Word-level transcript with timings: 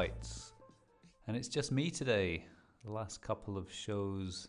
Bytes. 0.00 0.52
And 1.26 1.36
it's 1.36 1.48
just 1.48 1.70
me 1.70 1.90
today. 1.90 2.46
The 2.84 2.90
last 2.90 3.20
couple 3.20 3.58
of 3.58 3.70
shows, 3.70 4.48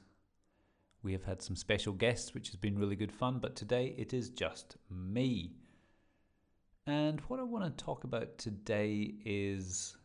we 1.04 1.12
have 1.12 1.26
had 1.26 1.42
some 1.42 1.58
special 1.58 1.92
guests, 1.92 2.34
which 2.34 2.48
has 2.48 2.56
been 2.56 2.80
really 2.80 2.96
good 2.96 3.12
fun, 3.12 3.40
but 3.40 3.54
today 3.54 3.94
it 3.98 4.14
is 4.14 4.30
just 4.30 4.78
me. 4.90 5.52
And 6.88 7.20
what 7.28 7.42
I 7.42 7.44
want 7.44 7.66
to 7.66 7.84
talk 7.84 8.06
about 8.06 8.38
today 8.38 9.16
is 9.26 9.98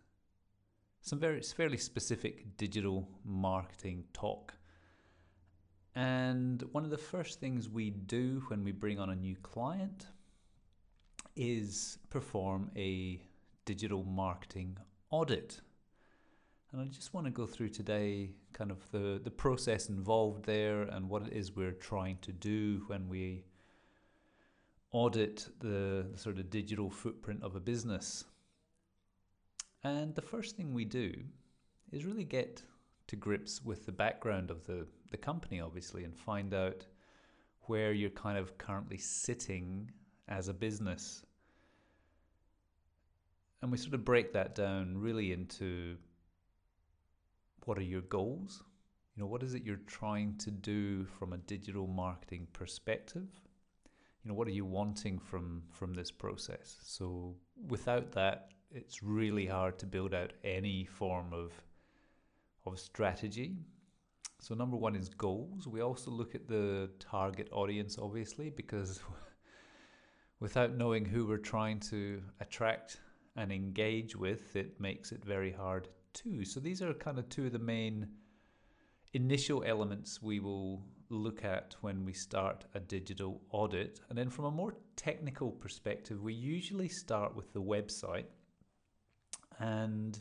some 1.00 1.20
very 1.20 1.40
fairly 1.40 1.78
specific 1.78 2.56
digital 2.56 3.08
marketing 3.24 4.02
talk. 4.12 4.52
And 5.94 6.60
one 6.72 6.82
of 6.82 6.90
the 6.90 6.98
first 6.98 7.38
things 7.38 7.68
we 7.68 7.90
do 7.90 8.42
when 8.48 8.64
we 8.64 8.72
bring 8.72 8.98
on 8.98 9.10
a 9.10 9.14
new 9.14 9.36
client 9.36 10.06
is 11.36 11.98
perform 12.10 12.68
a 12.74 13.22
digital 13.64 14.02
marketing 14.02 14.76
audit. 15.16 15.60
And 16.72 16.82
I 16.82 16.84
just 16.84 17.14
want 17.14 17.24
to 17.26 17.30
go 17.30 17.46
through 17.46 17.70
today 17.70 18.32
kind 18.52 18.70
of 18.70 18.78
the, 18.90 19.18
the 19.24 19.30
process 19.30 19.88
involved 19.88 20.44
there 20.44 20.82
and 20.82 21.08
what 21.08 21.22
it 21.22 21.32
is 21.32 21.56
we're 21.56 21.72
trying 21.72 22.18
to 22.20 22.32
do 22.32 22.82
when 22.88 23.08
we 23.08 23.44
audit 24.92 25.48
the, 25.60 26.06
the 26.12 26.18
sort 26.18 26.38
of 26.38 26.50
digital 26.50 26.90
footprint 26.90 27.42
of 27.42 27.56
a 27.56 27.60
business. 27.60 28.24
And 29.84 30.14
the 30.14 30.22
first 30.22 30.56
thing 30.56 30.74
we 30.74 30.84
do 30.84 31.14
is 31.92 32.04
really 32.04 32.24
get 32.24 32.62
to 33.06 33.16
grips 33.16 33.62
with 33.64 33.86
the 33.86 33.92
background 33.92 34.50
of 34.50 34.66
the, 34.66 34.86
the 35.10 35.16
company, 35.16 35.60
obviously, 35.60 36.04
and 36.04 36.14
find 36.14 36.52
out 36.52 36.84
where 37.62 37.92
you're 37.92 38.10
kind 38.10 38.36
of 38.36 38.58
currently 38.58 38.98
sitting 38.98 39.90
as 40.28 40.48
a 40.48 40.54
business. 40.54 41.24
And 43.66 43.72
we 43.72 43.78
sort 43.78 43.94
of 43.94 44.04
break 44.04 44.32
that 44.32 44.54
down 44.54 44.96
really 44.96 45.32
into 45.32 45.96
what 47.64 47.76
are 47.78 47.82
your 47.82 48.02
goals? 48.02 48.62
You 49.16 49.24
know, 49.24 49.26
what 49.26 49.42
is 49.42 49.54
it 49.54 49.64
you're 49.64 49.80
trying 49.88 50.36
to 50.36 50.52
do 50.52 51.04
from 51.04 51.32
a 51.32 51.38
digital 51.38 51.88
marketing 51.88 52.46
perspective? 52.52 53.26
You 54.22 54.28
know, 54.28 54.34
what 54.34 54.46
are 54.46 54.52
you 54.52 54.64
wanting 54.64 55.18
from 55.18 55.64
from 55.72 55.94
this 55.94 56.12
process? 56.12 56.76
So 56.80 57.34
without 57.66 58.12
that, 58.12 58.52
it's 58.70 59.02
really 59.02 59.46
hard 59.46 59.80
to 59.80 59.86
build 59.86 60.14
out 60.14 60.32
any 60.44 60.84
form 60.84 61.32
of 61.32 61.50
of 62.66 62.78
strategy. 62.78 63.56
So 64.38 64.54
number 64.54 64.76
one 64.76 64.94
is 64.94 65.08
goals. 65.08 65.66
We 65.66 65.80
also 65.80 66.12
look 66.12 66.36
at 66.36 66.46
the 66.46 66.88
target 67.00 67.48
audience, 67.50 67.98
obviously, 68.00 68.48
because 68.48 69.00
without 70.38 70.76
knowing 70.76 71.04
who 71.04 71.26
we're 71.26 71.38
trying 71.38 71.80
to 71.90 72.22
attract 72.38 73.00
and 73.36 73.52
engage 73.52 74.16
with, 74.16 74.56
it 74.56 74.80
makes 74.80 75.12
it 75.12 75.24
very 75.24 75.52
hard 75.52 75.88
too. 76.12 76.44
So 76.44 76.60
these 76.60 76.82
are 76.82 76.92
kind 76.94 77.18
of 77.18 77.28
two 77.28 77.46
of 77.46 77.52
the 77.52 77.58
main 77.58 78.08
initial 79.12 79.62
elements 79.64 80.22
we 80.22 80.40
will 80.40 80.82
look 81.08 81.44
at 81.44 81.76
when 81.80 82.04
we 82.04 82.12
start 82.12 82.64
a 82.74 82.80
digital 82.80 83.40
audit. 83.50 84.00
And 84.08 84.18
then 84.18 84.30
from 84.30 84.46
a 84.46 84.50
more 84.50 84.74
technical 84.96 85.50
perspective, 85.50 86.22
we 86.22 86.34
usually 86.34 86.88
start 86.88 87.36
with 87.36 87.52
the 87.52 87.62
website. 87.62 88.26
And 89.58 90.18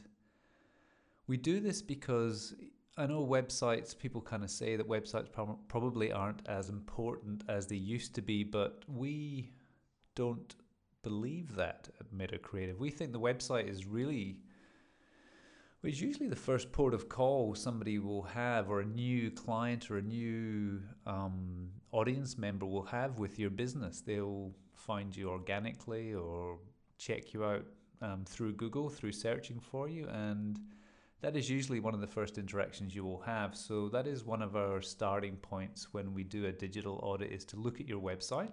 we 1.28 1.38
do 1.38 1.60
this 1.60 1.82
because 1.82 2.54
I 2.98 3.08
know 3.08 3.26
websites, 3.26 3.98
people 3.98 4.22
kind 4.22 4.44
of 4.44 4.50
say 4.50 4.76
that 4.76 4.88
websites 4.88 5.28
probably 5.68 6.12
aren't 6.12 6.48
as 6.48 6.70
important 6.70 7.44
as 7.50 7.68
they 7.68 7.76
used 7.76 8.16
to 8.16 8.22
be, 8.22 8.44
but 8.44 8.84
we 8.88 9.52
don't 10.16 10.56
believe 11.06 11.56
that 11.56 11.88
at 12.00 12.12
Meta 12.12 12.40
Creative. 12.40 12.80
We 12.80 12.90
think 12.90 13.12
the 13.12 13.20
website 13.20 13.70
is 13.70 13.86
really 13.86 14.40
it's 15.84 16.02
usually 16.02 16.28
the 16.28 16.36
first 16.36 16.72
port 16.72 16.96
of 16.96 17.08
call 17.10 17.54
somebody 17.54 18.00
will 18.00 18.24
have, 18.24 18.72
or 18.72 18.80
a 18.82 18.86
new 18.86 19.30
client 19.30 19.92
or 19.92 19.98
a 19.98 20.02
new 20.02 20.82
um, 21.06 21.70
audience 21.92 22.40
member 22.40 22.66
will 22.66 22.86
have 22.86 23.20
with 23.20 23.38
your 23.38 23.52
business. 23.52 24.02
They'll 24.02 24.52
find 24.74 25.16
you 25.16 25.30
organically 25.30 26.16
or 26.16 26.58
check 26.98 27.34
you 27.36 27.46
out 27.46 27.66
um, 28.02 28.26
through 28.26 28.54
Google, 28.54 28.90
through 28.90 29.12
searching 29.12 29.60
for 29.60 29.88
you, 29.88 30.08
and 30.08 30.60
that 31.22 31.36
is 31.36 31.52
usually 31.52 31.80
one 31.80 31.94
of 31.94 32.02
the 32.02 32.08
first 32.08 32.40
interactions 32.40 32.96
you 32.96 33.04
will 33.04 33.22
have. 33.22 33.56
So 33.56 33.88
that 33.90 34.08
is 34.08 34.26
one 34.26 34.42
of 34.42 34.56
our 34.56 34.82
starting 34.82 35.36
points 35.36 35.94
when 35.94 36.16
we 36.16 36.24
do 36.24 36.48
a 36.48 36.52
digital 36.52 37.00
audit 37.04 37.32
is 37.32 37.46
to 37.46 37.58
look 37.58 37.80
at 37.80 37.88
your 37.88 38.02
website. 38.02 38.52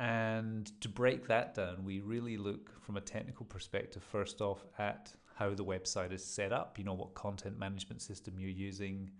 And 0.00 0.72
to 0.80 0.88
break 0.88 1.28
that 1.28 1.54
down, 1.54 1.84
we 1.84 2.00
really 2.00 2.38
look 2.38 2.72
from 2.82 2.96
a 2.96 3.02
technical 3.02 3.44
perspective 3.44 4.02
first 4.02 4.40
off 4.40 4.64
at 4.78 5.12
how 5.34 5.54
the 5.54 5.64
website 5.64 6.10
is 6.10 6.24
set 6.24 6.52
up, 6.52 6.78
you 6.78 6.84
know, 6.84 6.94
what 6.94 7.12
content 7.14 7.58
management 7.58 8.00
system 8.00 8.34
you're 8.38 8.48
using, 8.48 9.10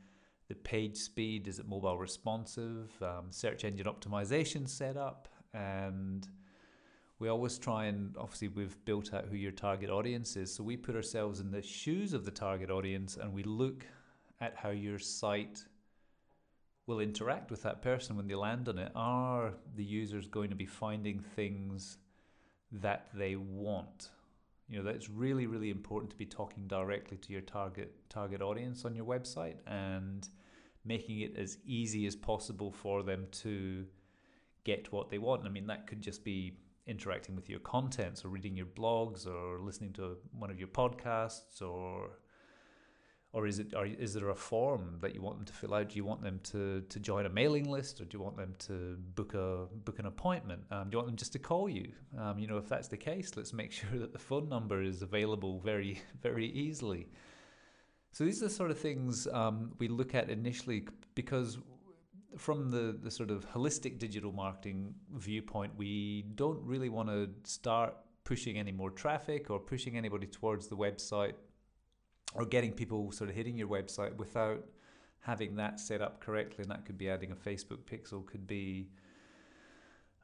the 0.49 0.55
page 0.55 0.97
speed, 0.97 1.47
is 1.49 1.59
it 1.59 1.69
mobile 1.69 1.99
responsive, 1.99 2.91
um, 3.03 3.27
search 3.29 3.65
engine 3.65 3.87
optimization 3.87 4.67
setup, 4.67 5.29
and 5.53 6.27
we 7.19 7.29
always 7.29 7.59
try 7.59 7.85
and 7.85 8.17
obviously 8.17 8.49
we've 8.49 8.83
built 8.87 9.13
out 9.13 9.27
who 9.27 9.37
your 9.37 9.53
target 9.53 9.91
audience 9.91 10.35
is. 10.35 10.53
So 10.53 10.65
we 10.65 10.79
put 10.79 10.97
ourselves 10.97 11.41
in 11.41 11.51
the 11.51 11.61
shoes 11.61 12.15
of 12.15 12.25
the 12.25 12.31
target 12.31 12.71
audience 12.71 13.19
and 13.19 13.35
we 13.35 13.43
look 13.43 13.85
at 14.41 14.57
how 14.57 14.71
your 14.71 14.99
site 14.99 15.63
will 16.91 17.01
interact 17.01 17.53
with 17.53 17.63
that 17.63 17.83
person 17.83 18.17
when 18.17 18.27
they 18.27 18.35
land 18.35 18.69
on 18.69 18.77
it. 18.77 18.91
Are 18.97 19.55
the 19.77 19.85
users 19.85 20.27
going 20.27 20.51
to 20.51 20.57
be 20.57 20.67
finding 20.67 21.21
things 21.21 21.99
that 22.73 23.07
they 23.15 23.37
want? 23.37 24.09
You 24.69 24.79
know, 24.79 24.85
that's 24.85 25.09
really, 25.09 25.47
really 25.47 25.71
important 25.71 26.11
to 26.11 26.17
be 26.17 26.27
talking 26.27 26.67
directly 26.67 27.17
to 27.17 27.33
your 27.33 27.43
target 27.43 27.95
target 28.09 28.43
audience 28.43 28.85
on 28.85 28.97
your 28.97 29.05
website 29.05 29.59
and 29.67 30.29
making 30.85 31.21
it 31.21 31.37
as 31.37 31.59
easy 31.65 32.07
as 32.07 32.17
possible 32.17 32.73
for 32.73 33.05
them 33.05 33.29
to 33.45 33.87
get 34.65 34.93
what 34.93 35.11
they 35.11 35.19
want. 35.19 35.47
I 35.47 35.49
mean, 35.49 35.69
that 35.69 35.87
could 35.87 36.01
just 36.01 36.25
be 36.25 36.59
interacting 36.87 37.37
with 37.37 37.49
your 37.49 37.61
contents 37.61 38.25
or 38.25 38.29
reading 38.29 38.57
your 38.57 38.67
blogs, 38.67 39.29
or 39.29 39.61
listening 39.61 39.93
to 39.93 40.17
one 40.37 40.51
of 40.51 40.59
your 40.59 40.69
podcasts, 40.69 41.63
or 41.63 42.19
or 43.33 43.47
is 43.47 43.59
it? 43.61 43.75
Or 43.75 43.87
is 43.87 44.15
there 44.15 44.31
a 44.31 44.35
form 44.35 44.99
that 45.01 45.15
you 45.15 45.23
want 45.23 45.39
them 45.39 45.47
to 45.47 45.53
fill 45.53 45.75
out? 45.75 45.91
Do 45.91 45.97
you 45.97 46.05
want 46.05 46.23
them 46.23 46.41
to, 46.45 46.81
to 46.81 47.01
join 47.01 47.27
a 47.27 47.29
mailing 47.29 47.71
list, 47.71 48.01
or 48.01 48.05
do 48.05 48.19
you 48.19 48.25
want 48.25 48.37
them 48.37 48.55
to 48.67 48.97
book 49.15 49.35
a 49.35 49.67
book 49.85 49.99
an 49.99 50.07
appointment? 50.07 50.63
Um, 50.71 50.91
do 50.91 50.95
you 50.95 50.99
want 50.99 51.09
them 51.09 51.17
just 51.17 51.33
to 51.33 51.39
call 51.39 51.69
you? 51.69 51.93
Um, 52.19 52.39
you 52.39 52.49
know, 52.49 52.59
if 52.59 52.69
that's 52.69 52.89
the 52.89 52.97
case, 52.97 53.37
let's 53.37 53.53
make 53.53 53.73
sure 53.81 53.99
that 53.99 54.13
the 54.13 54.19
phone 54.19 54.49
number 54.49 54.83
is 54.83 55.03
available 55.03 55.61
very 55.61 56.01
very 56.23 56.47
easily. 56.47 57.09
So 58.13 58.25
these 58.25 58.43
are 58.43 58.47
the 58.47 58.55
sort 58.55 58.73
of 58.73 58.79
things 58.79 59.29
um, 59.33 59.73
we 59.79 59.87
look 59.87 60.17
at 60.17 60.31
initially 60.31 60.89
because 61.15 61.59
from 62.37 62.71
the, 62.71 62.99
the 63.01 63.11
sort 63.11 63.31
of 63.31 63.49
holistic 63.53 63.99
digital 63.99 64.33
marketing 64.33 64.95
viewpoint, 65.15 65.73
we 65.77 66.23
don't 66.35 66.61
really 66.65 66.89
want 66.89 67.09
to 67.09 67.31
start 67.45 67.95
pushing 68.25 68.59
any 68.59 68.73
more 68.73 68.91
traffic 68.91 69.51
or 69.51 69.61
pushing 69.61 69.97
anybody 69.97 70.27
towards 70.27 70.67
the 70.67 70.77
website 70.77 71.35
or 72.35 72.45
getting 72.45 72.73
people 72.73 73.13
sort 73.13 73.31
of 73.31 73.37
hitting 73.37 73.57
your 73.57 73.69
website 73.69 74.15
without 74.17 74.65
having 75.21 75.57
that 75.57 75.79
set 75.81 76.01
up 76.01 76.21
correctly. 76.21 76.63
And 76.63 76.71
that 76.71 76.85
could 76.85 76.99
be 76.99 77.11
adding 77.11 77.33
a 77.33 77.35
Facebook 77.35 77.79
pixel, 77.91 78.25
could 78.25 78.47
be, 78.47 78.89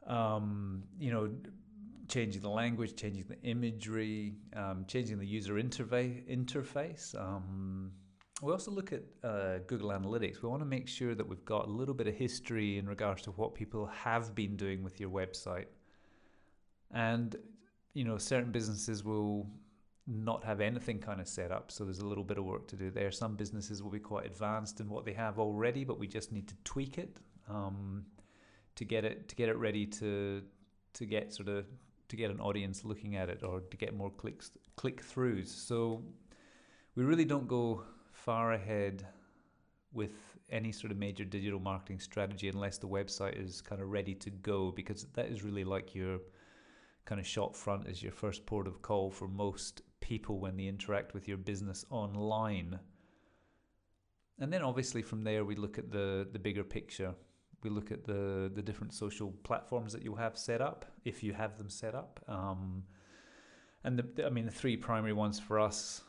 um, 0.06 0.82
you 0.98 1.10
know, 1.10 1.30
changing 2.08 2.40
the 2.40 2.48
language, 2.48 2.94
changing 2.96 3.24
the 3.28 3.40
imagery, 3.42 4.34
um, 4.54 4.84
changing 4.86 5.18
the 5.18 5.26
user 5.26 5.54
interface. 5.54 7.20
Um, 7.20 7.90
we 8.42 8.52
also 8.52 8.70
look 8.70 8.92
at 8.92 9.02
uh, 9.24 9.58
Google 9.66 9.90
Analytics. 9.90 10.42
We 10.42 10.48
want 10.48 10.60
to 10.60 10.66
make 10.66 10.88
sure 10.88 11.14
that 11.14 11.26
we've 11.26 11.44
got 11.44 11.66
a 11.66 11.70
little 11.70 11.94
bit 11.94 12.06
of 12.06 12.14
history 12.14 12.78
in 12.78 12.86
regards 12.86 13.22
to 13.22 13.30
what 13.32 13.54
people 13.54 13.86
have 13.86 14.34
been 14.34 14.56
doing 14.56 14.82
with 14.82 15.00
your 15.00 15.10
website. 15.10 15.66
And, 16.92 17.34
you 17.94 18.04
know, 18.04 18.18
certain 18.18 18.52
businesses 18.52 19.04
will 19.04 19.48
not 20.06 20.44
have 20.44 20.60
anything 20.60 20.98
kind 20.98 21.20
of 21.20 21.26
set 21.26 21.50
up. 21.50 21.72
So 21.72 21.84
there's 21.84 21.98
a 21.98 22.06
little 22.06 22.24
bit 22.24 22.38
of 22.38 22.44
work 22.44 22.68
to 22.68 22.76
do 22.76 22.91
there. 22.91 23.10
Some 23.10 23.34
businesses 23.34 23.82
will 23.82 23.91
be 23.91 23.98
quite 23.98 24.26
advanced 24.26 24.80
in 24.80 24.88
what 24.88 25.04
they 25.04 25.12
have 25.12 25.38
already, 25.38 25.84
but 25.84 25.98
we 25.98 26.06
just 26.06 26.30
need 26.32 26.47
to 26.48 26.54
tweak 26.64 26.98
it 26.98 27.18
um, 27.48 28.04
to 28.76 28.84
get 28.84 29.04
it 29.04 29.28
to 29.28 29.36
get 29.36 29.48
it 29.48 29.56
ready 29.56 29.86
to 29.86 30.42
to 30.94 31.06
get 31.06 31.32
sort 31.32 31.48
of 31.48 31.66
to 32.08 32.16
get 32.16 32.30
an 32.30 32.41
audience 32.41 32.84
looking 32.84 33.16
at 33.16 33.28
it 33.28 33.42
or 33.42 33.60
to 33.60 33.76
get 33.76 33.94
more 33.94 34.10
clicks 34.10 34.53
click 34.76 35.03
throughs. 35.03 35.48
So 35.48 36.03
we 36.94 37.04
really 37.04 37.24
don't 37.24 37.48
go 37.48 37.82
far 38.12 38.52
ahead 38.52 39.06
with 39.92 40.12
any 40.50 40.70
sort 40.70 40.92
of 40.92 40.98
major 40.98 41.24
digital 41.24 41.59
marketing 41.59 41.98
strategy 41.98 42.48
unless 42.48 42.78
the 42.78 42.86
website 42.86 43.42
is 43.42 43.60
kind 43.60 43.82
of 43.82 43.88
ready 43.88 44.14
to 44.14 44.30
go 44.30 44.70
because 44.70 45.06
that 45.14 45.26
is 45.26 45.42
really 45.42 45.64
like 45.64 45.94
your 45.94 46.18
kind 47.04 47.20
of 47.20 47.26
shop 47.26 47.56
front 47.56 47.88
is 47.88 48.02
your 48.02 48.12
first 48.12 48.47
port 48.47 48.66
of 48.66 48.82
call 48.82 49.10
for 49.10 49.26
most 49.26 49.82
people 50.12 50.34
when 50.44 50.56
they 50.56 50.68
interact 50.74 51.14
with 51.14 51.24
your 51.30 51.41
business 51.50 51.80
online. 51.91 52.70
And 54.41 54.48
then 54.53 54.62
obviously 54.62 55.03
from 55.03 55.20
there 55.28 55.42
we 55.50 55.56
look 55.64 55.76
at 55.78 55.88
the 55.97 56.08
the 56.34 56.42
bigger 56.48 56.64
picture. 56.78 57.12
We 57.64 57.70
look 57.70 57.91
at 57.97 58.03
the 58.04 58.50
the 58.56 58.62
different 58.68 58.92
social 58.94 59.30
platforms 59.48 59.91
that 59.92 60.03
you'll 60.04 60.24
have 60.26 60.36
set 60.48 60.60
up 60.60 60.80
if 61.04 61.16
you 61.24 61.34
have 61.42 61.53
them 61.58 61.70
set 61.70 61.94
up. 61.94 62.12
Um, 62.28 62.62
And 63.86 63.98
the, 63.98 64.26
I 64.26 64.30
mean, 64.30 64.47
the 64.47 64.58
three 64.62 64.76
primary 64.76 65.12
ones 65.14 65.38
for 65.38 65.56
us 65.68 66.03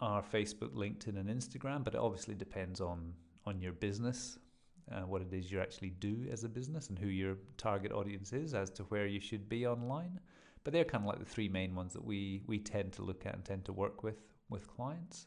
are 0.00 0.22
Facebook, 0.22 0.72
LinkedIn, 0.74 1.16
and 1.20 1.28
Instagram. 1.28 1.84
But 1.84 1.94
it 1.94 2.00
obviously 2.00 2.34
depends 2.34 2.80
on 2.80 2.98
on 3.44 3.60
your 3.60 3.72
business, 3.72 4.38
uh, 4.92 5.04
what 5.10 5.22
it 5.22 5.32
is 5.32 5.50
you 5.52 5.60
actually 5.60 5.92
do 6.10 6.14
as 6.32 6.44
a 6.44 6.48
business, 6.48 6.90
and 6.90 6.98
who 6.98 7.08
your 7.08 7.36
target 7.56 7.92
audience 7.92 8.30
is, 8.42 8.54
as 8.54 8.70
to 8.70 8.82
where 8.84 9.06
you 9.14 9.20
should 9.20 9.48
be 9.48 9.66
online. 9.66 10.20
But 10.62 10.72
they're 10.72 10.84
kind 10.84 11.04
of 11.04 11.08
like 11.08 11.18
the 11.18 11.24
three 11.24 11.48
main 11.48 11.74
ones 11.74 11.92
that 11.94 12.04
we 12.04 12.42
we 12.46 12.58
tend 12.58 12.92
to 12.94 13.02
look 13.02 13.26
at 13.26 13.34
and 13.34 13.44
tend 13.44 13.64
to 13.66 13.72
work 13.72 14.02
with 14.02 14.20
with 14.48 14.68
clients. 14.68 15.26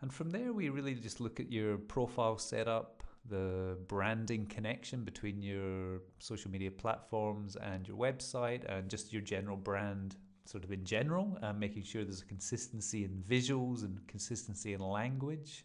And 0.00 0.12
from 0.12 0.30
there, 0.30 0.52
we 0.52 0.68
really 0.68 0.94
just 0.94 1.20
look 1.20 1.40
at 1.40 1.50
your 1.50 1.78
profile 1.78 2.36
setup, 2.36 3.02
the 3.30 3.78
branding 3.88 4.44
connection 4.46 5.02
between 5.02 5.40
your 5.40 6.02
social 6.18 6.50
media 6.50 6.70
platforms 6.70 7.56
and 7.56 7.88
your 7.88 7.96
website, 7.96 8.64
and 8.70 8.90
just 8.90 9.12
your 9.14 9.22
general 9.22 9.56
brand, 9.56 10.16
sort 10.44 10.62
of 10.62 10.72
in 10.72 10.84
general, 10.84 11.38
uh, 11.42 11.54
making 11.54 11.84
sure 11.84 12.04
there's 12.04 12.20
a 12.20 12.26
consistency 12.26 13.04
in 13.04 13.22
visuals 13.26 13.82
and 13.82 14.06
consistency 14.06 14.74
in 14.74 14.80
language. 14.80 15.64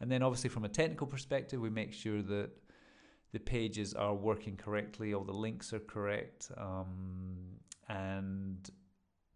And 0.00 0.10
then, 0.10 0.22
obviously, 0.22 0.50
from 0.50 0.64
a 0.64 0.68
technical 0.68 1.06
perspective, 1.06 1.60
we 1.60 1.68
make 1.68 1.92
sure 1.92 2.22
that 2.22 2.50
the 3.32 3.38
pages 3.38 3.94
are 3.94 4.14
working 4.14 4.56
correctly, 4.56 5.14
all 5.14 5.24
the 5.24 5.32
links 5.32 5.72
are 5.72 5.80
correct, 5.80 6.50
um, 6.56 7.56
and 7.88 8.70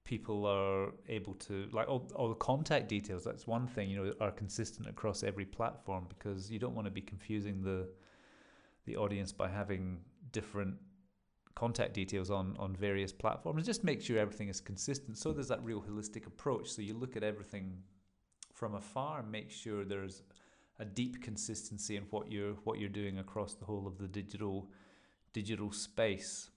people 0.05 0.45
are 0.47 0.93
able 1.09 1.35
to 1.35 1.67
like 1.73 1.89
all, 1.89 2.11
all 2.15 2.29
the 2.29 2.35
contact 2.35 2.91
details 2.91 3.25
that's 3.25 3.47
one 3.47 3.67
thing 3.67 3.89
you 3.89 3.97
know 3.97 4.13
are 4.21 4.31
consistent 4.31 4.87
across 4.87 5.23
every 5.23 5.47
platform 5.47 6.05
because 6.11 6.51
you 6.51 6.59
don't 6.59 6.75
want 6.75 6.87
to 6.87 6.91
be 6.91 7.01
confusing 7.01 7.63
the 7.63 7.89
the 8.85 8.97
audience 8.97 9.33
by 9.33 9.49
having 9.49 9.99
different 10.33 10.77
contact 11.55 11.95
details 11.95 12.31
on 12.31 12.57
on 12.59 12.75
various 12.75 13.13
platforms. 13.13 13.63
It 13.63 13.67
just 13.67 13.85
make 13.85 14.03
sure 14.03 14.19
everything 14.19 14.49
is 14.49 14.61
consistent. 14.61 15.19
So 15.19 15.33
there's 15.33 15.49
that 15.49 15.63
real 15.63 15.83
holistic 15.83 16.27
approach. 16.27 16.69
So 16.71 16.83
you 16.83 16.95
look 16.95 17.17
at 17.17 17.23
everything 17.23 17.79
from 18.53 18.75
afar 18.75 19.21
and 19.21 19.31
make 19.31 19.51
sure 19.51 19.85
there's 19.85 20.23
a 20.85 20.87
deep 20.87 21.23
consistency 21.23 21.97
in 21.97 22.03
what 22.11 22.31
you're 22.31 22.55
what 22.65 22.79
you're 22.79 22.97
doing 23.03 23.19
across 23.19 23.55
the 23.55 23.65
whole 23.65 23.87
of 23.87 23.97
the 23.99 24.07
digital 24.07 24.69
digital 25.33 25.73
space 25.73 26.51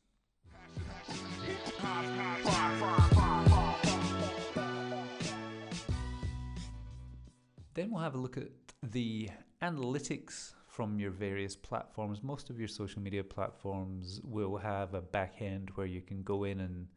then 7.73 7.89
we'll 7.91 8.01
have 8.01 8.15
a 8.15 8.17
look 8.17 8.37
at 8.37 8.49
the 8.83 9.29
analytics 9.61 10.53
from 10.67 10.99
your 10.99 11.11
various 11.11 11.55
platforms. 11.55 12.21
Most 12.21 12.49
of 12.49 12.59
your 12.59 12.67
social 12.67 13.01
media 13.01 13.23
platforms 13.23 14.21
will 14.23 14.57
have 14.57 14.93
a 14.93 15.01
back 15.01 15.41
end 15.41 15.71
where 15.75 15.87
you 15.87 16.01
can 16.01 16.21
go 16.21 16.43
in 16.43 16.59
and 16.59 16.87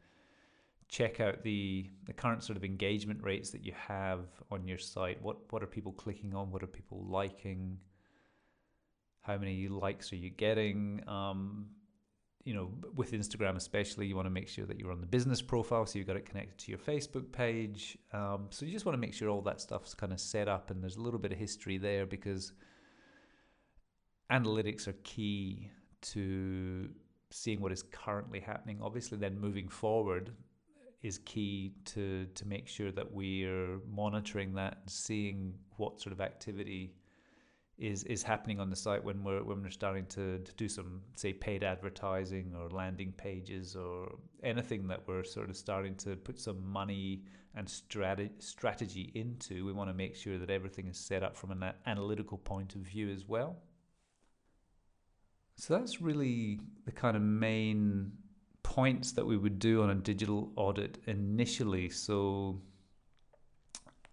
check 0.91 1.21
out 1.21 1.43
the 1.43 1.89
the 2.07 2.13
current 2.13 2.43
sort 2.43 2.57
of 2.57 2.65
engagement 2.65 3.23
rates 3.23 3.51
that 3.51 3.65
you 3.65 3.73
have 3.73 4.27
on 4.51 4.67
your 4.67 4.79
site. 4.79 5.23
What 5.23 5.39
what 5.51 5.63
are 5.63 5.67
people 5.67 5.93
clicking 5.93 6.35
on? 6.35 6.51
What 6.51 6.63
are 6.63 6.67
people 6.67 7.05
liking? 7.09 7.79
How 9.23 9.39
many 9.39 9.69
likes 9.69 10.13
are 10.13 10.17
you 10.17 10.31
getting? 10.31 11.03
Um, 11.07 11.67
you 12.45 12.55
know, 12.55 12.71
with 12.95 13.13
Instagram 13.13 13.57
especially, 13.57 14.07
you 14.07 14.17
want 14.17 14.27
to 14.27 14.31
make 14.31 14.49
sure 14.49 14.65
that 14.65 14.81
you're 14.81 14.91
on 14.91 15.01
the 15.01 15.07
business 15.07 15.43
profile, 15.43 15.85
so 15.87 15.99
you've 15.99 16.09
got 16.09 16.17
it 16.17 16.25
connected 16.25 16.59
to 16.59 16.71
your 16.71 16.79
Facebook 16.79 17.31
page. 17.31 17.99
Um, 18.13 18.47
so 18.51 18.65
you 18.65 18.73
just 18.73 18.87
want 18.87 18.95
to 18.95 19.01
make 19.01 19.13
sure 19.13 19.29
all 19.29 19.43
that 19.43 19.61
stuff's 19.61 19.95
kind 19.95 20.13
of 20.13 20.19
set 20.19 20.49
up, 20.49 20.71
and 20.71 20.83
there's 20.83 20.97
a 20.97 21.03
little 21.03 21.21
bit 21.21 21.33
of 21.33 21.39
history 21.39 21.77
there 21.79 22.07
because 22.07 22.53
analytics 24.33 24.89
are 24.89 24.97
key 25.05 25.71
to 26.01 26.89
seeing 27.31 27.61
what 27.61 27.73
is 27.73 27.83
currently 27.83 28.41
happening. 28.41 28.79
Obviously, 28.83 29.19
then 29.19 29.39
moving 29.39 29.69
forward, 29.69 30.33
is 31.03 31.19
key 31.19 31.73
to 31.85 32.27
to 32.35 32.47
make 32.47 32.69
sure 32.69 32.93
that 32.93 33.11
we're 33.13 33.79
monitoring 33.89 34.55
that 34.55 34.79
and 34.81 34.91
seeing 34.91 35.55
what 35.77 36.01
sort 36.01 36.13
of 36.13 36.21
activity 36.21 36.93
is 37.79 38.05
is 38.05 38.23
happening 38.23 38.61
on 38.61 38.69
the 38.69 38.77
site 38.77 39.03
when 39.03 39.25
we're 39.25 39.43
when 39.43 39.63
we're 39.63 39.71
starting 39.71 40.05
to, 40.05 40.39
to 40.41 40.53
do 40.55 40.69
some 40.69 41.01
say 41.17 41.33
paid 41.33 41.65
advertising 41.65 42.55
or 42.55 42.69
landing 42.69 43.13
pages 43.13 43.75
or 43.75 44.17
anything 44.43 44.87
that 44.87 45.01
we're 45.07 45.25
sort 45.25 45.49
of 45.49 45.57
starting 45.57 45.95
to 45.95 46.15
put 46.17 46.39
some 46.39 46.63
money 46.71 47.23
and 47.55 47.69
strategy 47.69 48.31
strategy 48.39 49.11
into 49.15 49.65
we 49.65 49.73
want 49.73 49.89
to 49.89 49.95
make 49.95 50.15
sure 50.15 50.39
that 50.39 50.51
everything 50.51 50.87
is 50.89 50.99
set 50.99 51.23
up 51.23 51.35
from 51.35 51.51
an 51.51 51.73
analytical 51.87 52.37
point 52.37 52.75
of 52.75 52.83
view 52.83 53.09
as 53.09 53.27
well. 53.27 53.57
So 55.57 55.79
that's 55.79 56.01
really 56.01 56.61
the 56.85 56.93
kind 56.93 57.17
of 57.17 57.23
main 57.23 58.13
points 58.63 59.13
that 59.13 59.27
we 59.27 59.37
would 59.37 59.59
do 59.59 59.83
on 59.83 59.91
a 59.91 59.95
digital 59.95 60.53
audit 60.57 60.99
initially. 61.07 61.89
So 61.91 62.61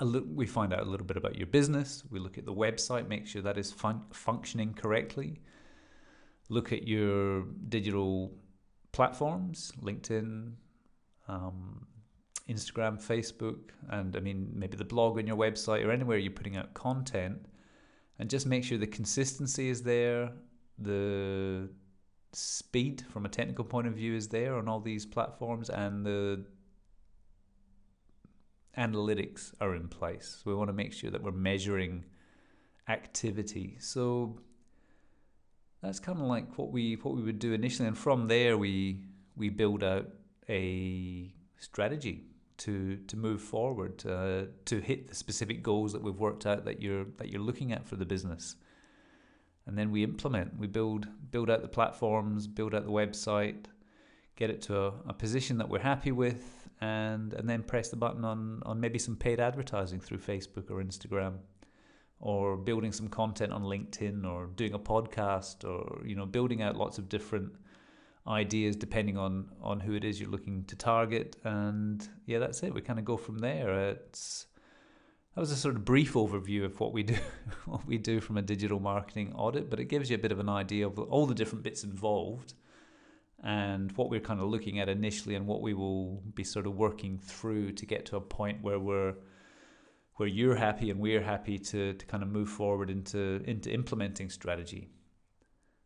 we 0.01 0.45
find 0.45 0.73
out 0.73 0.81
a 0.81 0.89
little 0.89 1.05
bit 1.05 1.17
about 1.17 1.35
your 1.35 1.47
business. 1.47 2.03
We 2.09 2.19
look 2.19 2.37
at 2.37 2.45
the 2.45 2.53
website, 2.53 3.07
make 3.07 3.25
sure 3.27 3.41
that 3.41 3.57
is 3.57 3.71
fun- 3.71 4.05
functioning 4.11 4.73
correctly. 4.73 5.41
Look 6.49 6.71
at 6.71 6.87
your 6.87 7.43
digital 7.67 8.33
platforms, 8.91 9.71
LinkedIn, 9.81 10.53
um, 11.27 11.85
Instagram, 12.47 13.03
Facebook, 13.03 13.71
and 13.89 14.15
I 14.15 14.19
mean, 14.21 14.49
maybe 14.53 14.77
the 14.77 14.85
blog 14.85 15.17
on 15.17 15.27
your 15.27 15.35
website 15.35 15.85
or 15.85 15.91
anywhere 15.91 16.17
you're 16.17 16.31
putting 16.31 16.55
out 16.55 16.73
content, 16.73 17.45
and 18.19 18.29
just 18.29 18.45
make 18.45 18.63
sure 18.63 18.77
the 18.77 18.87
consistency 18.87 19.69
is 19.69 19.83
there, 19.83 20.31
the 20.79 21.69
speed 22.37 23.03
from 23.09 23.25
a 23.25 23.29
technical 23.29 23.65
point 23.65 23.87
of 23.87 23.93
view 23.93 24.15
is 24.15 24.27
there 24.27 24.55
on 24.55 24.67
all 24.67 24.79
these 24.79 25.05
platforms 25.05 25.69
and 25.69 26.05
the 26.05 26.45
analytics 28.77 29.53
are 29.59 29.75
in 29.75 29.87
place. 29.87 30.43
We 30.45 30.53
want 30.53 30.69
to 30.69 30.73
make 30.73 30.93
sure 30.93 31.09
that 31.09 31.23
we're 31.23 31.31
measuring 31.31 32.05
activity. 32.87 33.77
So 33.79 34.39
that's 35.81 35.99
kind 35.99 36.19
of 36.19 36.25
like 36.25 36.57
what 36.57 36.71
we 36.71 36.95
what 36.95 37.15
we 37.15 37.23
would 37.23 37.39
do 37.39 37.53
initially, 37.53 37.87
and 37.87 37.97
from 37.97 38.27
there 38.27 38.57
we 38.57 39.01
we 39.35 39.49
build 39.49 39.83
out 39.83 40.07
a 40.47 41.33
strategy 41.57 42.25
to 42.57 42.97
to 43.07 43.17
move 43.17 43.41
forward 43.41 44.05
uh, 44.05 44.43
to 44.65 44.79
hit 44.79 45.07
the 45.07 45.15
specific 45.15 45.63
goals 45.63 45.91
that 45.93 46.03
we've 46.03 46.19
worked 46.19 46.45
out 46.45 46.65
that 46.65 46.81
you're 46.81 47.05
that 47.17 47.29
you're 47.29 47.41
looking 47.41 47.71
at 47.71 47.87
for 47.87 47.95
the 47.95 48.05
business 48.05 48.55
and 49.67 49.77
then 49.77 49.91
we 49.91 50.03
implement. 50.03 50.57
We 50.57 50.67
build 50.67 51.07
build 51.29 51.49
out 51.49 51.61
the 51.61 51.67
platforms, 51.67 52.47
build 52.47 52.73
out 52.73 52.85
the 52.85 52.91
website, 52.91 53.65
get 54.35 54.49
it 54.49 54.61
to 54.63 54.79
a, 54.79 54.93
a, 55.07 55.13
position 55.13 55.57
that 55.57 55.67
we're 55.67 55.79
happy 55.79 56.11
with, 56.11 56.69
and 56.81 57.33
and 57.33 57.47
then 57.47 57.63
press 57.63 57.89
the 57.89 57.97
button 57.97 58.23
on 58.25 58.63
on 58.65 58.79
maybe 58.79 58.97
some 58.97 59.15
paid 59.15 59.39
advertising 59.39 59.99
through 59.99 60.19
Facebook 60.19 60.71
or 60.71 60.81
Instagram, 60.81 61.33
or 62.19 62.55
building 62.55 62.93
some 62.93 63.09
content 63.09 63.51
on 63.51 63.63
LinkedIn, 63.63 64.25
or 64.25 64.47
doing 64.47 64.73
a 64.73 64.79
podcast, 64.79 65.65
or 65.65 66.05
you 66.05 66.15
know 66.15 66.25
building 66.25 66.61
out 66.61 66.77
lots 66.77 66.97
of 66.97 67.09
different 67.09 67.51
ideas 68.25 68.75
depending 68.75 69.17
on 69.17 69.49
on 69.61 69.79
who 69.79 69.93
it 69.93 70.03
is 70.03 70.19
you're 70.19 70.29
looking 70.29 70.63
to 70.65 70.75
target. 70.77 71.35
And 71.43 72.07
yeah 72.25 72.39
that's 72.39 72.63
it. 72.63 72.73
We 72.73 72.81
kind 72.81 72.99
of 72.99 73.05
go 73.05 73.17
from 73.17 73.39
there. 73.39 73.89
It's 73.89 74.47
that 75.37 75.41
was 75.41 75.51
a 75.51 75.55
sort 75.55 75.75
of 75.75 75.85
brief 75.85 76.13
overview 76.13 76.65
of 76.65 76.79
what 76.79 76.91
we 76.91 77.03
do 77.03 77.15
what 77.65 77.85
we 77.85 77.99
do 77.99 78.19
from 78.19 78.37
a 78.37 78.41
digital 78.41 78.79
marketing 78.79 79.31
audit 79.35 79.69
but 79.69 79.79
it 79.79 79.85
gives 79.85 80.09
you 80.09 80.15
a 80.15 80.19
bit 80.19 80.31
of 80.31 80.39
an 80.39 80.49
idea 80.49 80.87
of 80.87 80.97
all 80.97 81.27
the 81.27 81.35
different 81.35 81.63
bits 81.63 81.83
involved 81.83 82.55
and 83.43 83.91
what 83.91 84.09
we're 84.09 84.19
kind 84.19 84.39
of 84.39 84.49
looking 84.49 84.79
at 84.79 84.89
initially 84.89 85.35
and 85.35 85.45
what 85.45 85.61
we 85.61 85.75
will 85.75 86.23
be 86.33 86.43
sort 86.43 86.65
of 86.65 86.75
working 86.75 87.19
through 87.19 87.71
to 87.71 87.85
get 87.85 88.03
to 88.03 88.15
a 88.15 88.19
point 88.19 88.63
where 88.63 88.79
we're 88.79 89.13
where 90.15 90.27
you're 90.27 90.55
happy 90.55 90.89
and 90.89 90.99
we're 90.99 91.21
happy 91.21 91.59
to, 91.59 91.93
to 91.93 92.05
kind 92.07 92.23
of 92.23 92.29
move 92.29 92.49
forward 92.49 92.89
into 92.89 93.39
into 93.45 93.71
implementing 93.71 94.31
strategy. 94.31 94.89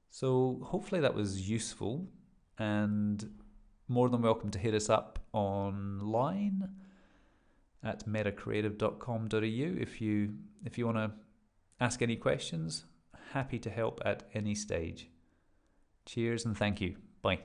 So 0.10 0.62
hopefully 0.64 1.02
that 1.02 1.14
was 1.14 1.50
useful 1.50 2.08
and 2.58 3.30
more 3.90 4.08
than 4.08 4.22
welcome 4.22 4.50
to 4.52 4.60
hit 4.60 4.74
us 4.74 4.90
up 4.90 5.20
online 5.34 6.70
at 7.84 8.08
metacreative.com.au 8.08 9.82
if 9.82 10.02
you 10.02 10.36
if 10.66 10.78
you 10.78 10.86
want 10.86 10.98
to 10.98 11.12
ask 11.80 12.02
any 12.02 12.16
questions. 12.16 12.86
Happy 13.32 13.60
to 13.60 13.70
help 13.70 14.02
at 14.06 14.24
any 14.34 14.54
stage. 14.54 15.10
Cheers 16.06 16.46
and 16.46 16.58
thank 16.58 16.82
you. 16.82 16.98
Bye. 17.22 17.40